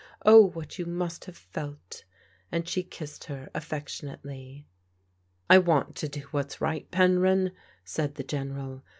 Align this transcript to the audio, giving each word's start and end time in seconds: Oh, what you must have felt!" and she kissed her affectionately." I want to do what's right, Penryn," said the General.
Oh, 0.25 0.47
what 0.47 0.79
you 0.79 0.87
must 0.87 1.25
have 1.25 1.37
felt!" 1.37 2.05
and 2.51 2.67
she 2.67 2.81
kissed 2.81 3.25
her 3.25 3.51
affectionately." 3.53 4.65
I 5.47 5.59
want 5.59 5.93
to 5.97 6.09
do 6.09 6.21
what's 6.31 6.59
right, 6.59 6.89
Penryn," 6.89 7.51
said 7.85 8.15
the 8.15 8.23
General. 8.23 8.81